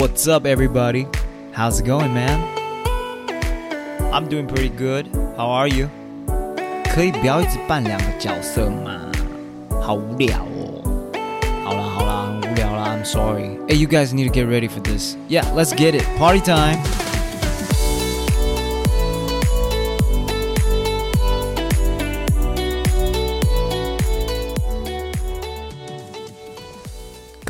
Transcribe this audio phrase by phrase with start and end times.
[0.00, 1.06] What's up, everybody?
[1.52, 2.40] How's it going, man?
[4.10, 5.06] I'm doing pretty good.
[5.36, 5.90] How are you?
[6.94, 9.12] 可以不要一直扮两个角色吗？
[9.82, 10.82] 好无聊哦。
[11.62, 12.96] 好啦好啦，很无聊啦。
[12.96, 13.58] I'm sorry.
[13.68, 15.14] Hey, you guys need to get ready for this.
[15.28, 16.04] Yeah, let's get it.
[16.18, 16.78] Party time.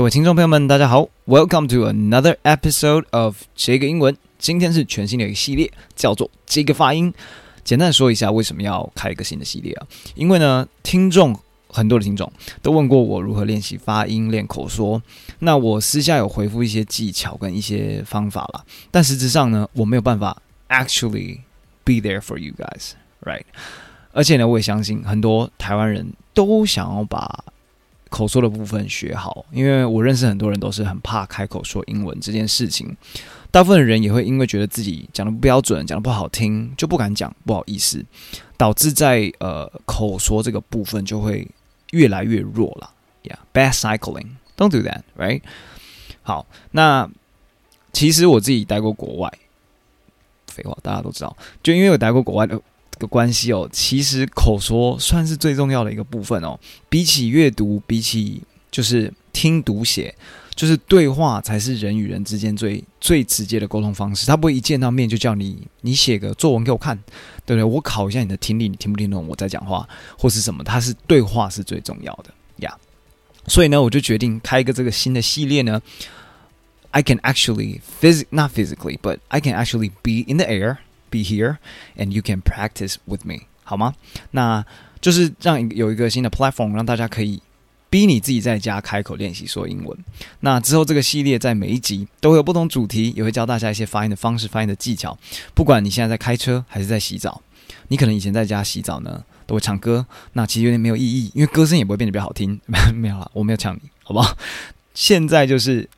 [0.02, 4.18] 各位听众朋友们，大家好，Welcome to another episode of 这个英文。
[4.40, 7.14] 今天是全新的一个系列，叫做这个发音。
[7.64, 9.86] 简单说一下为什么要开一个新的系列啊？
[10.16, 11.38] 因为呢，听众
[11.68, 12.34] 很多的听众
[12.64, 15.00] 都问过我如何练习发音、练口说。
[15.38, 20.36] 那我私下有回复一些技巧跟一些方法啦，但实质上呢，我没有办法
[20.70, 21.42] actually
[21.84, 23.44] be there for you guys，right？
[24.14, 27.44] 而且呢，我也相信很多台湾人都想要把
[28.22, 32.96] 口说的部分学好，因为我认识很多人都是很怕开口说英文这件事情。
[33.50, 38.06] 大部分人也会因为觉得自己讲的不标准、讲的不好听，就不敢讲，不好意思，
[38.58, 41.48] 导致在呃口说这个部分就会
[41.90, 42.92] 越来越弱了。
[43.24, 45.42] Yeah，bad cycling，don't do that，right？
[46.22, 47.10] 好，那
[47.92, 49.34] 其实我自己待过国外，
[50.46, 52.62] 废话大家都知道，就因为我待过国外的。
[53.02, 56.58] 的关系哦，其实口说算是最重要的一个部分哦。
[56.88, 60.14] 比起阅读，比起就是听读写，
[60.56, 64.28] 就是对话才是人与人之间最最直接的沟通方式。
[64.28, 66.96] 他不会一见到面就叫你你写个作文给我看，
[67.46, 67.64] 对不对？
[67.64, 70.64] 我考一下你的听力，你听不听懂我在讲话或是什么？
[70.64, 72.78] 他是对话是最重要的呀。
[73.48, 75.82] 所以呢，我就决定开一个这个新的系列呢。
[76.94, 80.78] I can actually physic not physically, but I can actually be in the air.
[81.12, 81.58] Be here,
[81.98, 83.94] and you can practice with me，好吗？
[84.32, 84.66] 那
[85.02, 87.42] 就是让有一个新的 platform，让大家可以
[87.90, 89.98] 逼你自己在家开口练习说英文。
[90.40, 95.18] 那之后这个系列在每一集都会有不同主题，也会教大家一些发音的方式、发音的技巧。
[95.54, 97.42] 不管你现在在开车还是在洗澡，
[97.90, 102.58] 你可能以前在家洗澡呢都会唱歌，那其实有点没有意义，因为歌声也不会变得比较好听。
[102.96, 104.38] 没有啦，我没有抢你，好不好？
[104.94, 105.90] 现在就是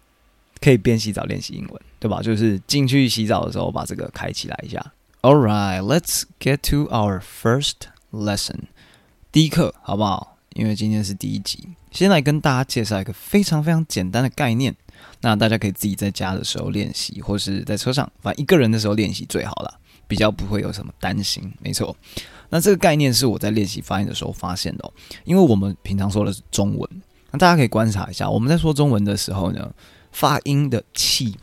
[0.59, 2.19] 可以边洗澡练习英文，对吧？
[2.23, 4.83] 就是进去洗澡的时候把这个开起来一下。
[5.25, 8.63] All right, let's get to our first lesson.
[9.31, 10.37] 第一课，好不好？
[10.53, 14.75] 因为今天是第一集，先来跟大家介绍一个非常非常简单的概念。
[15.21, 19.79] 那大家可以自己在家的时候练习，或是在车上，反正一个人的时候练习最好了，
[20.09, 21.49] 比较不会有什么担心。
[21.61, 21.95] 没错，
[22.49, 24.91] 那这个概念是我在练习发音的时候发现的哦。
[25.23, 26.89] 因为我们平常说的是中文，
[27.31, 29.73] 那大家可以观察一下，我们在说中文的时候呢，
[30.11, 31.37] 发音的气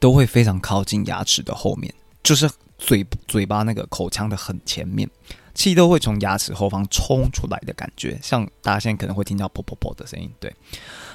[0.00, 1.92] 都会非常靠近牙齿的后面，
[2.22, 2.48] 就是。
[2.84, 5.08] 嘴嘴巴那个口腔的很前面，
[5.54, 10.28] 气都会从牙齿后方冲出来的感觉，像大家现在可能会听到噗噗噗的声音。
[10.40, 10.52] 对，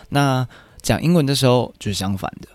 [0.08, 0.48] 那
[0.82, 2.48] 讲英文的时候就是相反的，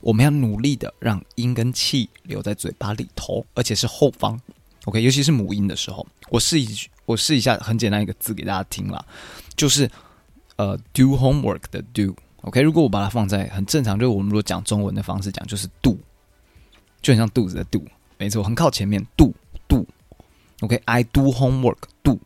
[0.00, 4.40] 我们要努力的让音跟气留在嘴巴里头，而且是后方。
[4.84, 6.68] OK，尤其是母音的时候，我试一
[7.06, 9.04] 我试一下很简单一个字给大家听啦，
[9.56, 9.90] 就是
[10.56, 12.14] 呃 do homework 的 do。
[12.42, 15.98] OK，如果我把它放在很正常，就是我们如果讲中文的方式讲，就是 do，
[17.02, 17.82] 就很像肚子的 do。
[18.20, 19.32] 没错，很靠前面，do
[19.66, 22.18] do，OK，I do homework，do，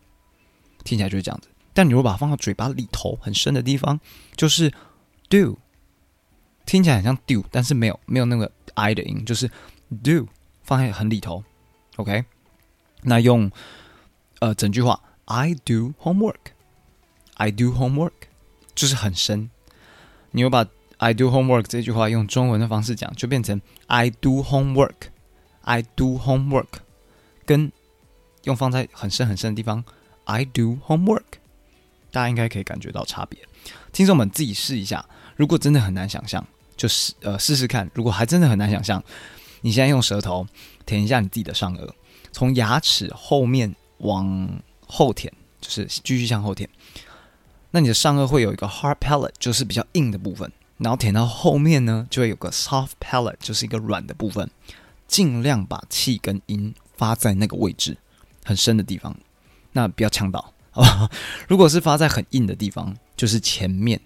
[0.83, 1.47] 听起来就是这样子。
[1.73, 4.01] 但你如果把它放到嘴巴里头很深的地方，
[4.35, 4.73] 就是
[5.29, 5.57] do，
[6.67, 9.49] 听起来很像 do，但是没有没有那个 I 的音，就是
[10.03, 10.27] do
[10.65, 11.45] 放在很里头
[11.95, 12.25] ，OK。
[13.03, 13.49] 那用
[14.41, 18.11] 呃整句话，I do homework，I do homework，
[18.75, 19.49] 就是很深。
[20.33, 20.67] 你又把
[20.97, 25.14] I do homework 这句话用中文的方式讲，就变成 I do homework。
[25.65, 26.69] I do homework，
[27.45, 27.73] 跟
[28.45, 29.83] 用放在很深很深的地方
[30.25, 31.23] ，I do homework，
[32.13, 33.39] 大家应该可以感觉到差别。
[33.93, 35.05] 听众们自己试一下，
[35.37, 37.91] 如果真的很难想象，就试呃试试看。
[37.95, 39.03] 如果还真的很难想象，
[39.63, 40.47] 你现在用舌头
[40.85, 41.91] 舔一下你自己的上颚，
[42.31, 46.69] 从牙齿后面往后舔，就是继续向后舔。
[47.71, 54.51] 那你的上颚会有一个 hard palate，就是比较硬的部分，然后舔到后面呢，就会有个 soft palate，就是一个软的部分。
[55.07, 57.97] 尽量把气跟音发在那个位置，
[58.45, 59.17] 很深的地方，
[59.73, 61.11] 那不要呛到，好吧？
[61.49, 64.01] 如果是发在很硬的地方，就是前面，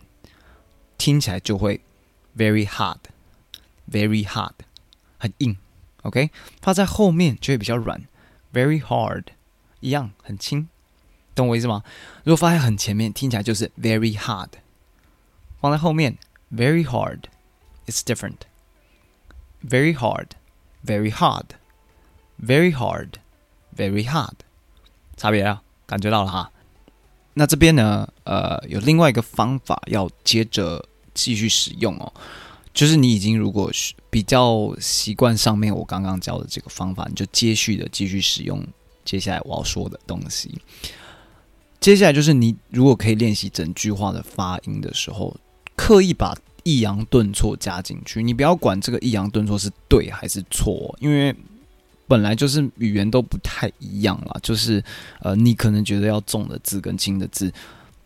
[0.97, 1.81] 听起来就会
[2.37, 4.53] very hard，very hard，
[5.19, 5.57] 很硬。
[6.03, 6.31] OK，
[6.63, 8.03] 发在后面就会比较软
[8.53, 9.25] ，very hard，
[9.81, 10.69] 一样很轻，
[11.35, 11.83] 懂我意思吗？
[12.25, 14.51] 如果发在很前面，听起来就是 very hard，
[15.61, 16.17] 放在后面
[16.53, 20.29] very hard，it's different，very hard。
[20.89, 21.49] Very hard,
[22.43, 23.11] very hard,
[23.77, 24.37] very hard，
[25.19, 26.51] 差别啊，感觉到了哈。
[27.35, 30.83] 那这边呢，呃，有另外一个方法要接着
[31.13, 32.11] 继续使用哦，
[32.73, 33.71] 就是你已经如果
[34.09, 38.67] 比较习惯上面我刚刚教的这个方法，你就接续的继续使用
[39.05, 40.59] 接下来我要说的东西。
[41.79, 45.37] 接下来就是你如果可以练习整句话的发音的时候，
[45.77, 48.23] 刻意把抑扬顿挫加进去。
[48.23, 51.35] 你不要管这个抑扬顿挫是对还是错，因为
[52.07, 54.37] 本来就是语言都不太一样啦。
[54.43, 54.83] 就是
[55.21, 57.53] 呃，你可能觉得要重的字跟轻的字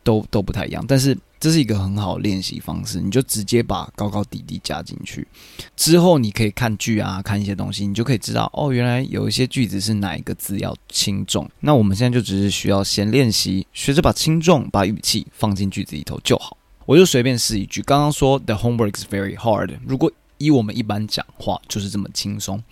[0.02, 1.16] 都都不太一样，但是。
[1.43, 5.26] 这是一个很好练习方式，你就直接把高高低低加进去，
[5.75, 11.50] 之后你可以看剧啊，看一些东西，你就可以知道哦，原来有一些句子是哪一个字要轻重。
[11.58, 16.56] 那我们现在就只是需要先练习，学着把轻重把语气放进句子里头就好。
[16.84, 22.62] 我就随便试一句，刚刚说 The homework is very hard，如果以我们一般讲话就是这么轻松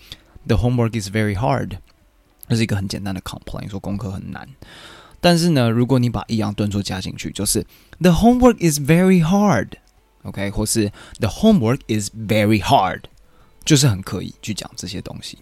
[0.47, 1.79] ，The homework is very hard，
[2.49, 4.49] 这是一个很简单的 complaint，说功课很难。
[5.21, 7.65] 但是呢，如果你把抑扬顿挫加进去，就是
[8.01, 13.03] The homework is very hard，OK，或是 The homework is very hard，
[13.65, 15.39] 就是很可以去讲这些东西。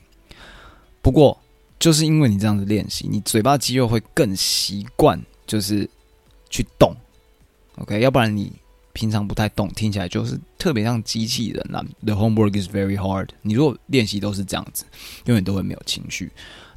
[1.00, 1.40] 不过，
[1.78, 5.88] 就是因为你这样子练习，你嘴巴肌肉会更习惯，就是
[6.50, 6.94] 去动
[7.80, 8.52] ，OK，要不然你
[8.92, 11.84] 平常不太动，听起来就是特别像机器人啊。
[12.02, 14.84] The homework is very hard，你如果练习都是这样子，
[15.26, 16.30] 永远都会没有情绪。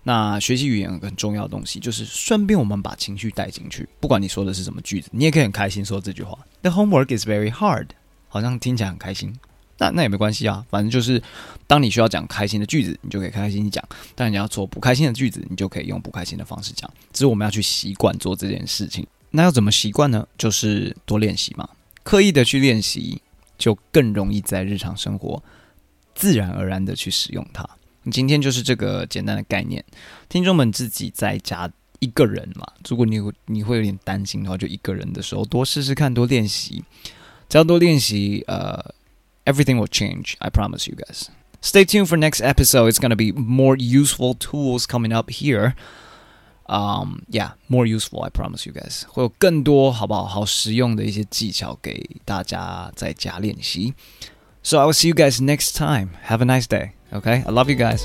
[0.03, 3.87] 那学习语言很重要的东西，就是顺便我们把情绪带进去。
[3.99, 6.37] 不管你说的是什么句子，你也可以很开心说这句话。
[6.63, 7.89] The homework is very hard，
[8.27, 9.35] 好像听起来很开心。
[9.77, 11.21] 那那也没关系啊，反正就是
[11.65, 13.83] 当你需要讲开心的句子，你就可以开开心心讲；
[14.15, 16.87] 但你要做不开心的句子，你就可以用不开心的方式讲。
[17.13, 19.05] 只是我们要去习惯做这件事情。
[19.31, 20.27] 那要怎么习惯呢？
[20.37, 21.67] 就是多练习嘛，
[22.03, 23.21] 刻意的去练习，
[23.57, 25.41] 就更容易在日常生活
[26.13, 27.67] 自然而然的去使用它。
[28.11, 29.83] 今天就是这个简单的概念，
[30.27, 36.83] 听众们自己在家一个人嘛，如果你你会有点担心的话，就一个人的时候多试试看，多练习，
[37.47, 38.83] 只要多练习，呃
[39.45, 40.33] ，everything will change.
[40.39, 41.27] I promise you guys.
[41.61, 42.91] Stay tuned for next episode.
[42.91, 45.75] It's gonna be more useful tools coming up here.
[46.70, 48.24] Um, yeah, more useful.
[48.24, 49.04] I promise you guys.
[49.06, 50.24] 会有更多好不好？
[50.26, 53.94] 好实用的一些技巧给大家在家练习。
[54.64, 56.08] So I will see you guys next time.
[56.26, 56.90] Have a nice day.
[57.12, 58.02] Okay, I love you guys.